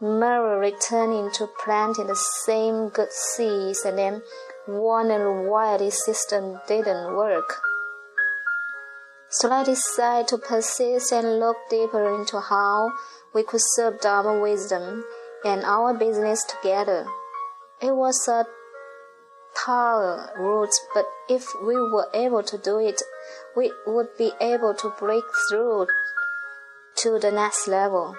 merely 0.00 0.70
returning 0.70 1.30
to 1.34 1.48
planting 1.64 2.08
the 2.08 2.16
same 2.44 2.88
good 2.88 3.12
seeds 3.12 3.84
and 3.84 3.98
then 3.98 4.22
wondering 4.66 5.48
why 5.48 5.76
this 5.76 6.04
system 6.04 6.60
didn't 6.66 7.14
work. 7.14 7.60
So 9.28 9.50
I 9.50 9.64
decided 9.64 10.28
to 10.28 10.38
persist 10.38 11.12
and 11.12 11.38
look 11.38 11.56
deeper 11.70 12.14
into 12.20 12.40
how 12.40 12.90
we 13.34 13.42
could 13.44 13.62
serve 13.74 14.00
Dharma 14.00 14.40
wisdom 14.40 15.04
and 15.44 15.64
our 15.64 15.94
business 15.94 16.44
together. 16.44 17.06
It 17.80 17.94
was 17.94 18.28
a 18.28 18.44
tall 19.56 20.28
route, 20.36 20.74
but 20.94 21.04
if 21.28 21.46
we 21.62 21.76
were 21.76 22.08
able 22.14 22.42
to 22.42 22.58
do 22.58 22.78
it, 22.78 23.00
we 23.56 23.72
would 23.86 24.16
be 24.16 24.32
able 24.40 24.74
to 24.74 24.90
break 24.98 25.24
through 25.48 25.86
to 26.96 27.18
the 27.18 27.30
next 27.30 27.68
level. 27.68 28.16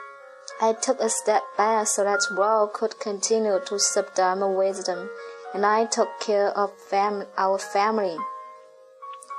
I 0.62 0.74
took 0.74 1.00
a 1.00 1.10
step 1.10 1.44
back 1.58 1.88
so 1.88 2.04
that 2.04 2.28
Rao 2.32 2.68
could 2.68 3.00
continue 3.00 3.60
to 3.66 3.80
serve 3.80 4.14
Dharma 4.14 4.50
wisdom, 4.50 5.10
and 5.54 5.66
I 5.66 5.86
took 5.86 6.20
care 6.20 6.50
of 6.50 6.72
fam 6.90 7.26
our 7.38 7.58
family. 7.58 8.18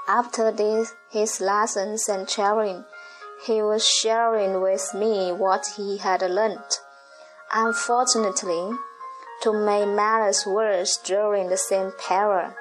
After 0.06 0.52
this, 0.52 0.94
his 1.10 1.40
lessons 1.40 2.08
and 2.08 2.28
sharing, 2.28 2.84
he 3.46 3.62
was 3.62 3.86
sharing 3.86 4.60
with 4.60 4.92
me 4.94 5.32
what 5.32 5.66
he 5.76 5.98
had 5.98 6.22
learned. 6.22 6.78
Unfortunately, 7.52 8.76
to 9.44 9.52
make 9.52 9.86
matters 9.86 10.46
worse 10.46 10.96
during 11.04 11.50
the 11.50 11.56
same 11.58 11.92
period, 12.08 12.54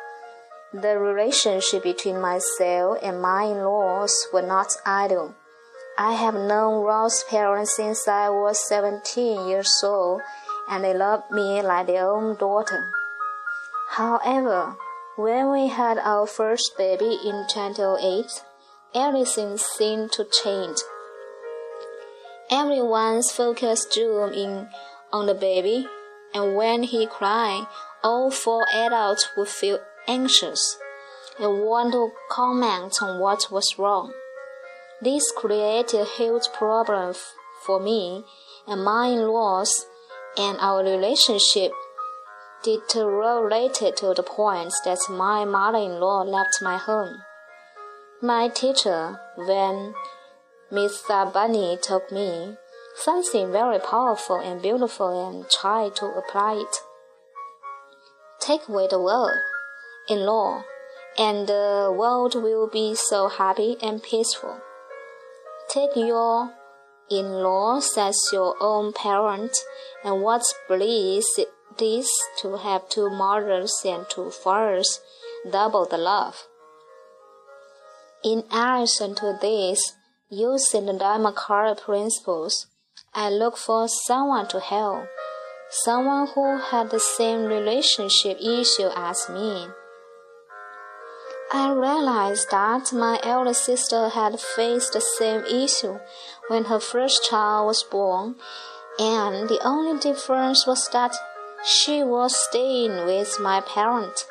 the 0.73 0.99
relationship 0.99 1.81
between 1.81 2.19
myself 2.19 2.97
and 3.01 3.21
my 3.21 3.43
in-laws 3.43 4.13
were 4.33 4.41
not 4.41 4.67
idle. 4.85 5.33
I 5.97 6.11
have 6.11 6.33
known 6.33 6.83
Rose's 6.83 7.23
parents 7.29 7.77
since 7.77 8.05
I 8.05 8.29
was 8.29 8.67
17 8.67 9.47
years 9.47 9.71
old, 9.81 10.21
and 10.69 10.83
they 10.83 10.93
loved 10.93 11.31
me 11.31 11.61
like 11.61 11.87
their 11.87 12.05
own 12.05 12.35
daughter. 12.35 12.91
However, 13.91 14.75
when 15.15 15.51
we 15.51 15.69
had 15.69 15.97
our 15.99 16.27
first 16.27 16.77
baby 16.77 17.17
in 17.23 17.45
2008, 17.47 18.25
everything 18.93 19.55
seemed 19.55 20.11
to 20.11 20.25
change. 20.25 20.79
Everyone's 22.51 23.31
focus 23.31 23.85
drew 23.93 24.25
in 24.33 24.67
on 25.13 25.27
the 25.27 25.33
baby, 25.33 25.87
and 26.33 26.55
when 26.55 26.83
he 26.83 27.05
cried, 27.05 27.67
all 28.03 28.31
four 28.31 28.65
adults 28.73 29.29
would 29.37 29.47
feel 29.47 29.79
anxious 30.07 30.77
and 31.39 31.63
want 31.63 31.93
to 31.93 32.11
comment 32.29 33.01
on 33.01 33.19
what 33.19 33.51
was 33.51 33.77
wrong. 33.77 34.13
This 35.01 35.31
created 35.31 36.01
a 36.01 36.05
huge 36.05 36.47
problem 36.53 37.15
for 37.65 37.79
me 37.79 38.23
and 38.67 38.83
my 38.83 39.07
in-laws, 39.07 39.85
and 40.37 40.57
our 40.59 40.83
relationship 40.83 41.71
deteriorated 42.63 43.97
to 43.97 44.13
the 44.13 44.23
point 44.23 44.73
that 44.85 44.99
my 45.09 45.43
mother-in-law 45.43 46.23
left 46.23 46.61
my 46.61 46.77
home. 46.77 47.17
My 48.21 48.47
teacher, 48.47 49.19
when 49.35 49.93
Miss 50.71 51.01
Sabani 51.03 51.79
took 51.81 52.09
me 52.11 52.55
something 52.95 53.51
very 53.51 53.79
powerful 53.79 54.37
and 54.37 54.61
beautiful 54.61 55.29
and 55.29 55.49
try 55.49 55.89
to 55.95 56.05
apply 56.05 56.55
it. 56.55 56.75
Take 58.39 58.67
away 58.67 58.87
the 58.89 58.99
word 58.99 59.39
in 60.09 60.25
law, 60.25 60.63
and 61.17 61.47
the 61.47 61.93
world 61.95 62.35
will 62.35 62.67
be 62.67 62.95
so 62.95 63.29
happy 63.29 63.77
and 63.81 64.03
peaceful. 64.03 64.59
Take 65.69 65.95
your 65.95 66.53
in-laws 67.09 67.97
as 67.97 68.17
your 68.31 68.55
own 68.59 68.93
parent, 68.93 69.55
and 70.03 70.21
what 70.21 70.43
bliss 70.67 71.25
it 71.37 71.49
is 71.81 72.09
to 72.37 72.57
have 72.57 72.89
two 72.89 73.09
mothers 73.09 73.73
and 73.85 74.05
two 74.09 74.29
fathers, 74.29 74.99
double 75.49 75.85
the 75.85 75.97
love. 75.97 76.47
In 78.23 78.43
addition 78.51 79.15
to 79.15 79.37
this, 79.41 79.93
using 80.29 80.85
the 80.85 80.93
Dharmakaya 80.93 81.79
principles, 81.79 82.67
I 83.15 83.29
look 83.29 83.57
for 83.57 83.87
someone 83.87 84.47
to 84.47 84.59
help, 84.59 85.05
someone 85.69 86.29
who 86.33 86.57
had 86.57 86.89
the 86.89 86.99
same 86.99 87.43
relationship 87.43 88.39
issue 88.41 88.89
as 88.95 89.29
me. 89.29 89.67
I 91.51 91.71
realized 91.73 92.49
that 92.49 92.91
my 92.91 93.19
elder 93.21 93.53
sister 93.53 94.09
had 94.09 94.39
faced 94.39 94.93
the 94.93 95.01
same 95.01 95.45
issue 95.45 95.99
when 96.47 96.65
her 96.65 96.79
first 96.79 97.29
child 97.29 97.67
was 97.67 97.83
born, 97.83 98.35
and 98.97 99.47
the 99.47 99.59
only 99.63 99.99
difference 99.99 100.65
was 100.65 100.89
that 100.91 101.15
she 101.63 102.01
was 102.01 102.35
staying 102.35 103.05
with 103.05 103.39
my 103.39 103.61
parents. 103.61 104.25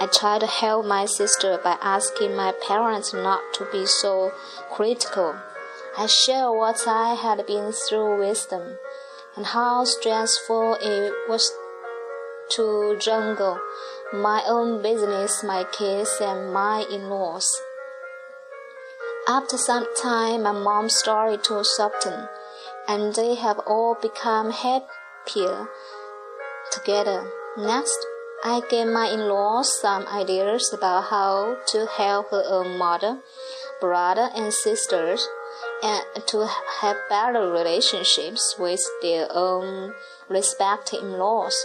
I 0.00 0.06
tried 0.06 0.40
to 0.40 0.48
help 0.48 0.84
my 0.84 1.06
sister 1.06 1.60
by 1.62 1.78
asking 1.80 2.34
my 2.34 2.54
parents 2.66 3.14
not 3.14 3.54
to 3.54 3.68
be 3.70 3.86
so 3.86 4.32
critical. 4.72 5.36
I 5.96 6.06
shared 6.06 6.56
what 6.56 6.86
I 6.86 7.14
had 7.14 7.46
been 7.46 7.72
through 7.72 8.18
with 8.20 8.48
them 8.48 8.78
and 9.36 9.46
how 9.46 9.84
stressful 9.84 10.78
it 10.80 11.12
was 11.28 11.52
to 12.50 12.96
juggle 12.98 13.58
my 14.12 14.42
own 14.46 14.82
business, 14.82 15.42
my 15.44 15.64
kids, 15.64 16.18
and 16.20 16.52
my 16.52 16.84
in 16.90 17.08
laws. 17.08 17.48
After 19.28 19.56
some 19.56 19.86
time, 20.00 20.42
my 20.42 20.52
mom 20.52 20.88
started 20.88 21.44
to 21.44 21.62
soften, 21.64 22.28
and 22.88 23.14
they 23.14 23.36
have 23.36 23.60
all 23.60 23.96
become 24.00 24.50
happier 24.50 25.68
together. 26.72 27.30
Next, 27.56 27.98
I 28.42 28.62
gave 28.70 28.86
my 28.86 29.08
in-laws 29.08 29.80
some 29.80 30.06
ideas 30.08 30.72
about 30.72 31.04
how 31.10 31.58
to 31.68 31.86
help 31.86 32.30
her 32.30 32.42
own 32.46 32.78
mother, 32.78 33.18
brother, 33.80 34.30
and 34.34 34.52
sisters, 34.52 35.28
and 35.82 36.04
to 36.26 36.46
have 36.80 36.96
better 37.08 37.50
relationships 37.50 38.56
with 38.58 38.80
their 39.02 39.26
own 39.30 39.94
respective 40.28 41.02
in-laws. 41.02 41.64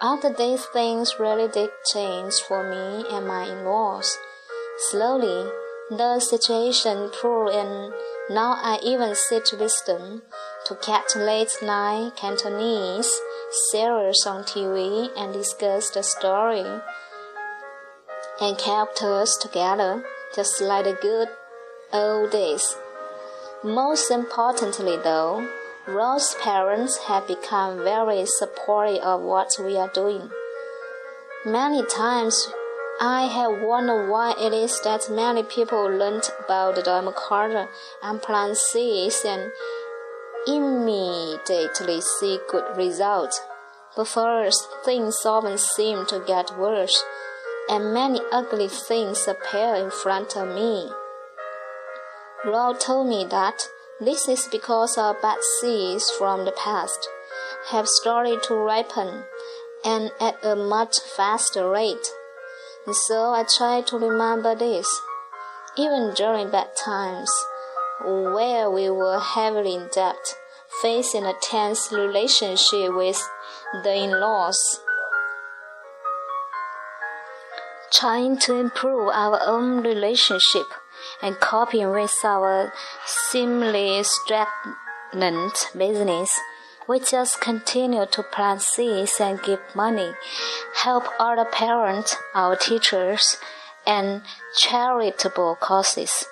After 0.00 0.32
these 0.32 0.64
things 0.66 1.16
really 1.18 1.48
did 1.48 1.70
change 1.92 2.34
for 2.46 2.62
me 2.62 3.04
and 3.10 3.26
my 3.26 3.48
in-laws. 3.48 4.18
Slowly, 4.90 5.50
the 5.90 6.20
situation 6.20 7.04
improved 7.04 7.54
and 7.54 7.92
now 8.30 8.56
I 8.62 8.78
even 8.82 9.14
sit 9.14 9.52
wisdom 9.58 10.22
to 10.66 10.74
catch 10.76 11.16
late 11.16 11.56
night 11.62 12.12
Cantonese 12.16 13.10
series 13.70 14.26
on 14.26 14.44
TV 14.44 15.08
and 15.16 15.32
discuss 15.32 15.90
the 15.90 16.02
story 16.02 16.80
and 18.40 18.58
characters 18.58 19.36
together, 19.40 20.04
just 20.36 20.60
like 20.60 20.84
the 20.84 20.92
good 21.00 21.28
old 21.92 22.30
days. 22.30 22.76
Most 23.64 24.12
importantly, 24.12 24.98
though, 25.02 25.48
Rose's 25.88 26.36
parents 26.42 26.96
have 27.08 27.26
become 27.26 27.82
very 27.82 28.24
supportive 28.24 29.02
of 29.02 29.22
what 29.22 29.56
we 29.58 29.76
are 29.76 29.90
doing. 29.92 30.30
Many 31.44 31.84
times, 31.86 32.52
I 33.00 33.26
have 33.26 33.60
wondered 33.60 34.10
why 34.10 34.34
it 34.38 34.52
is 34.52 34.80
that 34.82 35.10
many 35.10 35.42
people 35.42 35.84
learned 35.90 36.30
about 36.44 36.76
the 36.76 36.82
Diamond 36.82 37.16
Cutter 37.16 37.68
and 38.00 38.22
plant 38.22 38.56
seeds 38.56 39.24
and 39.24 39.50
immediately 40.46 42.00
see 42.00 42.38
good 42.48 42.76
results. 42.76 43.40
But 43.96 44.06
first, 44.06 44.68
things 44.84 45.16
often 45.24 45.58
seem 45.58 46.06
to 46.06 46.22
get 46.24 46.56
worse, 46.56 47.02
and 47.68 47.92
many 47.92 48.20
ugly 48.30 48.68
things 48.68 49.26
appear 49.26 49.74
in 49.74 49.90
front 49.90 50.36
of 50.36 50.46
me. 50.54 50.90
Ro 52.44 52.72
told 52.72 53.08
me 53.08 53.26
that 53.30 53.68
this 54.00 54.28
is 54.28 54.46
because 54.46 54.96
our 54.96 55.14
bad 55.14 55.38
seeds 55.60 56.08
from 56.16 56.44
the 56.44 56.52
past 56.52 57.08
have 57.70 57.88
started 57.88 58.44
to 58.44 58.54
ripen 58.54 59.24
and 59.84 60.12
at 60.20 60.36
a 60.44 60.54
much 60.54 61.00
faster 61.00 61.68
rate. 61.68 62.12
And 62.86 62.94
so 62.94 63.32
I 63.32 63.44
try 63.56 63.82
to 63.82 63.98
remember 63.98 64.54
this, 64.54 64.86
even 65.76 66.14
during 66.14 66.50
bad 66.50 66.76
times, 66.76 67.30
where 68.04 68.70
we 68.70 68.88
were 68.88 69.18
heavily 69.18 69.74
in 69.74 69.88
debt, 69.92 70.36
facing 70.80 71.24
a 71.24 71.34
tense 71.42 71.90
relationship 71.90 72.94
with 72.94 73.20
the 73.82 73.94
in-laws, 73.94 74.80
trying 77.92 78.38
to 78.38 78.54
improve 78.54 79.08
our 79.12 79.40
own 79.44 79.82
relationship 79.82 80.66
and 81.22 81.38
coping 81.40 81.90
with 81.90 82.14
our 82.24 82.72
seemingly 83.06 84.02
stagnant 84.02 85.70
business. 85.76 86.30
We 86.88 87.00
just 87.00 87.40
continue 87.40 88.06
to 88.06 88.22
plant 88.22 88.62
seeds 88.62 89.20
and 89.20 89.42
give 89.42 89.60
money, 89.74 90.12
help 90.74 91.04
other 91.20 91.44
parents, 91.44 92.16
our 92.34 92.56
teachers, 92.56 93.36
and 93.86 94.22
charitable 94.56 95.56
causes. 95.60 96.24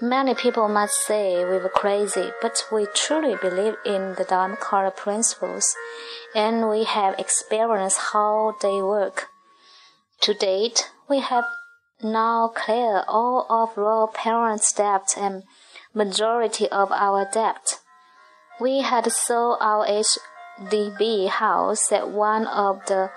Many 0.00 0.34
people 0.34 0.68
might 0.68 0.90
say 0.90 1.44
we 1.44 1.58
were 1.58 1.68
crazy, 1.68 2.30
but 2.42 2.64
we 2.70 2.86
truly 2.94 3.36
believe 3.40 3.76
in 3.86 4.14
the 4.16 4.24
Dharmakara 4.24 4.94
principles, 4.94 5.74
and 6.34 6.68
we 6.68 6.84
have 6.84 7.18
experienced 7.18 7.98
how 8.12 8.54
they 8.60 8.82
work. 8.82 9.28
To 10.22 10.34
date, 10.34 10.90
we 11.08 11.20
have 11.20 11.44
now 12.02 12.48
clear 12.48 13.04
all 13.08 13.46
of 13.48 13.78
our 13.78 14.08
parents' 14.08 14.72
debt 14.72 15.14
and 15.16 15.42
majority 15.92 16.68
of 16.68 16.90
our 16.92 17.28
debt. 17.30 17.80
We 18.60 18.82
had 18.82 19.10
sold 19.10 19.58
our 19.60 19.86
HDB 19.86 21.28
house 21.28 21.90
at 21.92 22.10
one 22.10 22.46
of 22.46 22.86
the 22.86 23.10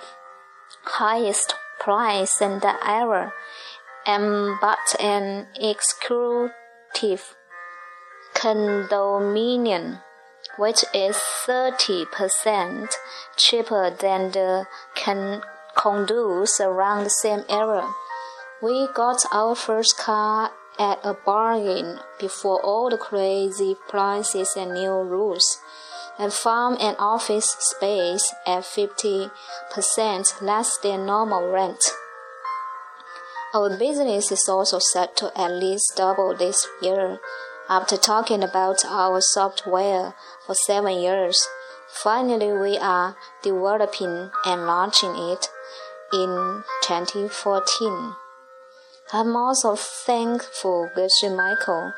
highest 0.83 1.55
price 1.79 2.41
in 2.41 2.59
the 2.59 2.75
era 2.85 3.33
and 4.05 4.59
bought 4.59 4.95
an 4.99 5.47
exclusive 5.59 6.53
condominium 8.33 10.01
which 10.57 10.83
is 10.93 11.15
30% 11.45 12.91
cheaper 13.35 13.89
than 13.89 14.31
the 14.31 14.65
condos 15.75 16.59
around 16.59 17.03
the 17.03 17.09
same 17.09 17.43
area. 17.49 17.87
We 18.59 18.87
got 18.95 19.23
our 19.31 19.53
first 19.53 19.99
car 19.99 20.49
at 20.79 20.99
a 21.03 21.13
bargain 21.13 21.99
before 22.19 22.59
all 22.63 22.89
the 22.89 22.97
crazy 22.97 23.75
prices 23.87 24.55
and 24.57 24.73
new 24.73 24.93
rules, 24.93 25.61
and 26.17 26.33
found 26.33 26.81
an 26.81 26.95
office 26.97 27.55
space 27.59 28.33
at 28.47 28.63
50% 28.63 29.29
less 30.41 30.77
than 30.81 31.05
normal 31.05 31.51
rent. 31.51 31.83
Our 33.53 33.77
business 33.77 34.31
is 34.31 34.49
also 34.49 34.79
set 34.79 35.15
to 35.17 35.31
at 35.39 35.51
least 35.51 35.93
double 35.95 36.35
this 36.35 36.67
year. 36.81 37.19
After 37.69 37.95
talking 37.95 38.41
about 38.43 38.83
our 38.85 39.21
software 39.21 40.15
for 40.47 40.55
seven 40.55 40.99
years, 40.99 41.47
finally 41.89 42.53
we 42.53 42.77
are 42.79 43.17
developing 43.43 44.31
and 44.45 44.65
launching 44.65 45.15
it 45.15 45.47
in 46.11 46.63
2014. 46.81 48.15
I'm 49.13 49.37
also 49.37 49.77
thankful 49.77 50.89
Geshe 50.93 51.33
Michael 51.33 51.93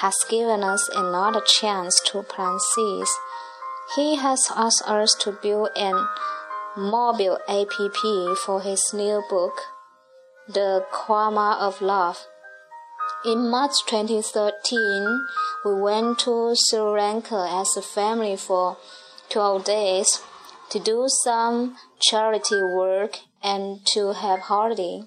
has 0.00 0.14
given 0.28 0.64
us 0.64 0.88
another 0.88 1.40
chance 1.40 2.00
to 2.06 2.24
plant 2.24 2.60
seeds. 2.74 3.10
He 3.94 4.16
has 4.16 4.50
asked 4.56 4.82
us 4.84 5.14
to 5.20 5.38
build 5.40 5.68
an 5.76 5.94
mobile 6.76 7.38
app 7.48 8.36
for 8.44 8.60
his 8.60 8.82
new 8.92 9.22
book, 9.30 9.54
The 10.48 10.84
Karma 10.90 11.58
of 11.60 11.80
Love. 11.80 12.26
In 13.24 13.48
March 13.48 13.74
2013, 13.86 15.26
we 15.64 15.74
went 15.74 16.18
to 16.20 16.54
Sri 16.56 16.80
Lanka 16.80 17.48
as 17.50 17.76
a 17.76 17.82
family 17.82 18.36
for 18.36 18.78
12 19.30 19.64
days 19.64 20.22
to 20.70 20.80
do 20.80 21.06
some 21.24 21.76
charity 22.00 22.62
work 22.62 23.20
and 23.44 23.86
to 23.92 24.12
have 24.12 24.40
holiday. 24.40 25.02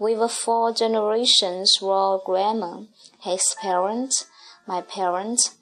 We 0.00 0.14
were 0.14 0.28
four 0.28 0.72
generations 0.72 1.78
royal 1.82 2.22
grandma, 2.24 2.82
his 3.20 3.56
parents, 3.60 4.26
my 4.64 4.80
parents, 4.80 5.56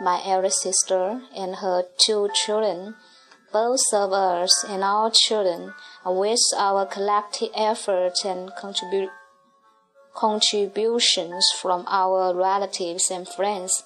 my 0.00 0.22
elder 0.24 0.50
sister, 0.50 1.22
and 1.36 1.56
her 1.56 1.84
two 1.98 2.28
children. 2.32 2.94
Both 3.52 3.82
of 3.92 4.12
us 4.12 4.64
and 4.68 4.84
our 4.84 5.10
children, 5.10 5.74
with 6.06 6.38
our 6.56 6.86
collective 6.86 7.48
efforts 7.56 8.24
and 8.24 8.50
contribu- 8.52 9.10
contributions 10.14 11.44
from 11.60 11.84
our 11.88 12.32
relatives 12.32 13.10
and 13.10 13.28
friends, 13.28 13.82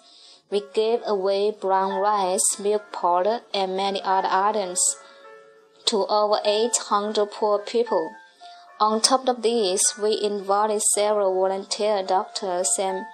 we 0.51 0.62
gave 0.75 1.01
away 1.07 1.51
brown 1.51 1.99
rice, 1.99 2.59
milk 2.59 2.93
powder, 2.93 3.40
and 3.55 3.75
many 3.75 4.03
other 4.03 4.29
items 4.31 4.79
to 5.87 6.05
over 6.07 6.40
800 6.45 7.31
poor 7.31 7.59
people. 7.59 8.12
On 8.85 9.01
top 9.01 9.27
of 9.29 9.40
this, 9.40 9.97
we 9.97 10.20
invited 10.23 10.83
several 10.92 11.33
volunteer 11.33 12.03
doctors 12.07 12.68
and 12.79 13.07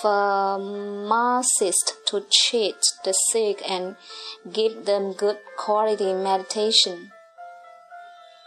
pharmacists 0.00 1.94
to 2.06 2.24
treat 2.30 2.76
the 3.04 3.14
sick 3.32 3.60
and 3.68 3.96
give 4.52 4.84
them 4.84 5.12
good 5.12 5.38
quality 5.56 6.14
meditation. 6.14 7.10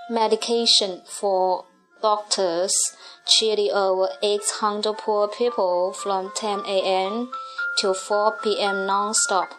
Medication 0.10 1.02
for 1.06 1.66
doctors 2.02 2.74
treated 3.28 3.72
over 3.72 4.08
800 4.24 4.98
poor 4.98 5.28
people 5.28 5.92
from 5.92 6.32
10 6.38 6.60
a.m. 6.66 7.30
to 7.80 7.94
4 7.94 8.38
p.m. 8.42 8.86
non-stop. 8.86 9.50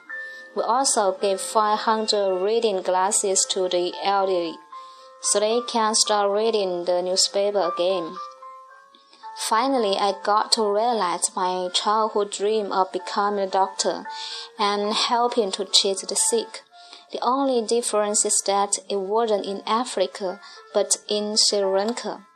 We 0.56 0.62
also 0.62 1.12
gave 1.20 1.42
500 1.42 2.42
reading 2.42 2.80
glasses 2.80 3.44
to 3.50 3.68
the 3.68 3.92
elderly 4.02 4.54
so 5.20 5.40
they 5.40 5.60
can 5.68 5.94
start 5.94 6.30
reading 6.30 6.84
the 6.84 7.02
newspaper 7.02 7.70
again. 7.74 8.16
Finally, 9.36 9.96
I 9.98 10.14
got 10.24 10.50
to 10.52 10.62
realize 10.62 11.34
my 11.36 11.68
childhood 11.74 12.30
dream 12.30 12.72
of 12.72 12.90
becoming 12.92 13.40
a 13.40 13.46
doctor 13.46 14.06
and 14.58 14.94
helping 14.94 15.52
to 15.52 15.64
treat 15.66 15.98
the 15.98 16.16
sick. 16.16 16.62
The 17.12 17.20
only 17.22 17.64
difference 17.64 18.24
is 18.24 18.42
that 18.46 18.78
it 18.88 18.96
wasn't 18.96 19.46
in 19.46 19.62
Africa, 19.66 20.40
but 20.72 20.96
in 21.08 21.36
Sri 21.36 21.62
Lanka. 21.64 22.26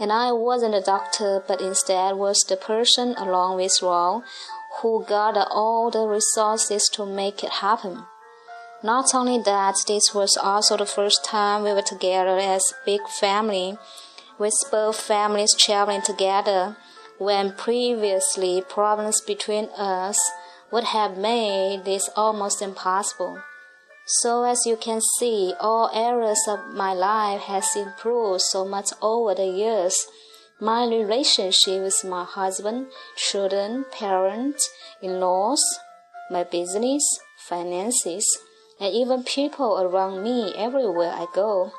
And 0.00 0.10
I 0.10 0.32
wasn't 0.32 0.74
a 0.74 0.80
doctor, 0.80 1.42
but 1.46 1.60
instead 1.60 2.16
was 2.16 2.44
the 2.48 2.56
person 2.56 3.14
along 3.16 3.56
with 3.56 3.80
Ron 3.82 4.24
who 4.80 5.04
gather 5.06 5.46
all 5.50 5.90
the 5.90 6.06
resources 6.06 6.88
to 6.92 7.06
make 7.06 7.44
it 7.44 7.50
happen. 7.50 8.04
Not 8.82 9.14
only 9.14 9.42
that, 9.42 9.76
this 9.88 10.14
was 10.14 10.36
also 10.36 10.76
the 10.76 10.86
first 10.86 11.24
time 11.24 11.62
we 11.62 11.72
were 11.72 11.82
together 11.82 12.38
as 12.38 12.62
a 12.70 12.84
big 12.84 13.00
family, 13.08 13.78
with 14.38 14.54
both 14.70 15.00
families 15.00 15.54
traveling 15.54 16.02
together, 16.02 16.76
when 17.18 17.52
previously 17.52 18.62
problems 18.68 19.20
between 19.22 19.70
us 19.76 20.18
would 20.70 20.84
have 20.84 21.16
made 21.16 21.84
this 21.84 22.10
almost 22.16 22.60
impossible. 22.60 23.40
So 24.06 24.44
as 24.44 24.66
you 24.66 24.76
can 24.76 25.00
see, 25.18 25.54
all 25.58 25.90
areas 25.92 26.40
of 26.48 26.74
my 26.74 26.92
life 26.92 27.40
has 27.42 27.74
improved 27.74 28.42
so 28.42 28.64
much 28.64 28.90
over 29.02 29.34
the 29.34 29.46
years. 29.46 30.06
My 30.60 30.86
relationship 30.86 31.82
with 31.82 32.04
my 32.04 32.24
husband, 32.24 32.86
children, 33.16 33.84
parents, 33.90 34.68
in-laws, 35.02 35.62
my 36.30 36.44
business, 36.44 37.02
finances, 37.48 38.38
and 38.78 38.94
even 38.94 39.24
people 39.24 39.80
around 39.80 40.22
me 40.22 40.52
everywhere 40.56 41.12
I 41.12 41.26
go. 41.34 41.72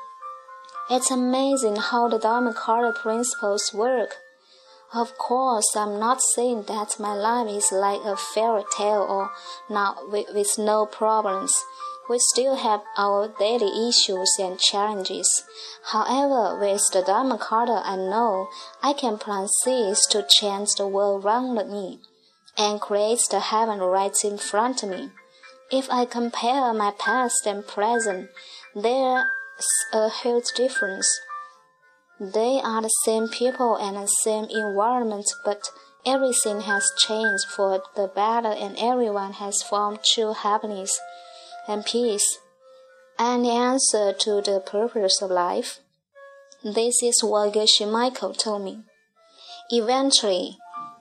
It's 0.90 1.10
amazing 1.10 1.76
how 1.76 2.08
the 2.08 2.18
Dharmakaya 2.18 2.94
principles 2.94 3.72
work. 3.74 4.16
Of 4.94 5.18
course, 5.18 5.76
I'm 5.76 6.00
not 6.00 6.22
saying 6.34 6.64
that 6.68 6.98
my 6.98 7.12
life 7.12 7.48
is 7.48 7.70
like 7.70 8.00
a 8.04 8.16
fairy 8.16 8.64
tale 8.74 9.06
or 9.06 9.30
not 9.68 10.10
with, 10.10 10.28
with 10.34 10.58
no 10.58 10.86
problems. 10.86 11.54
We 12.08 12.18
still 12.18 12.56
have 12.56 12.80
our 12.96 13.28
daily 13.38 13.88
issues 13.90 14.34
and 14.38 14.58
challenges. 14.58 15.44
However, 15.92 16.58
with 16.58 16.80
the 16.90 17.02
Dharmakaya, 17.02 17.82
I 17.84 17.96
know 17.96 18.48
I 18.82 18.94
can 18.94 19.18
plant 19.18 19.50
seeds 19.62 20.06
to 20.06 20.26
change 20.26 20.70
the 20.76 20.88
world 20.88 21.22
around 21.22 21.54
me 21.70 22.00
and 22.56 22.80
create 22.80 23.20
the 23.30 23.40
heaven 23.40 23.80
right 23.80 24.16
in 24.24 24.38
front 24.38 24.82
of 24.82 24.88
me. 24.88 25.10
If 25.70 25.90
I 25.90 26.06
compare 26.06 26.72
my 26.72 26.92
past 26.92 27.46
and 27.46 27.66
present, 27.66 28.30
there's 28.74 29.26
a 29.92 30.08
huge 30.08 30.46
difference. 30.56 31.06
They 32.18 32.58
are 32.64 32.80
the 32.80 32.88
same 33.04 33.28
people 33.28 33.76
and 33.76 33.96
the 33.96 34.06
same 34.06 34.44
environment, 34.44 35.26
but 35.44 35.68
everything 36.06 36.62
has 36.62 36.90
changed 36.96 37.44
for 37.44 37.82
the 37.96 38.08
better 38.08 38.48
and 38.48 38.78
everyone 38.78 39.34
has 39.34 39.62
found 39.62 39.98
true 40.02 40.32
happiness 40.32 40.98
and 41.68 41.84
peace, 41.84 42.38
and 43.18 43.44
the 43.44 43.50
answer 43.50 44.14
to 44.14 44.40
the 44.40 44.62
purpose 44.64 45.20
of 45.20 45.30
life. 45.30 45.80
This 46.64 47.02
is 47.02 47.22
what 47.22 47.52
Geshe 47.52 47.86
Michael 47.86 48.32
told 48.32 48.62
me. 48.62 48.84
Eventually, 49.70 50.56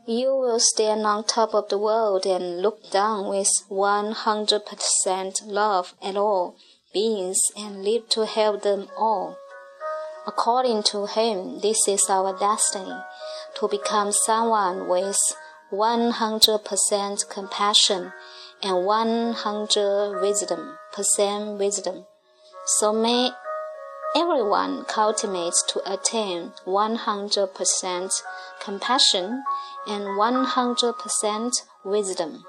you 0.08 0.30
will 0.30 0.60
stand 0.60 1.06
on 1.06 1.24
top 1.26 1.54
of 1.54 1.67
the 1.67 1.78
world 1.78 2.26
and 2.26 2.62
look 2.62 2.89
down 2.91 3.28
with 3.28 3.50
100% 3.70 5.34
love 5.46 5.93
at 6.02 6.15
all 6.15 6.56
beings 6.93 7.38
and 7.58 7.84
live 7.84 8.08
to 8.08 8.26
help 8.26 8.63
them 8.63 8.88
all. 8.98 9.38
According 10.26 10.84
to 10.84 11.08
him, 11.08 11.60
this 11.60 11.88
is 11.89 12.10
our 12.10 12.38
destiny 12.39 12.96
to 13.60 13.67
become 13.67 14.13
someone 14.13 14.88
with 14.88 15.17
100% 15.72 17.30
compassion 17.30 18.13
and 18.63 18.86
100 18.86 20.22
wisdom, 20.22 20.78
percent 20.93 21.60
wisdom. 21.60 22.06
So 22.65 22.93
may 22.93 23.32
everyone 24.15 24.86
cultivate 24.86 25.54
to 25.67 25.82
attain 25.91 26.54
100% 26.65 28.22
compassion 28.60 29.43
and 29.88 30.04
100% 30.19 31.62
wisdom. 31.84 32.43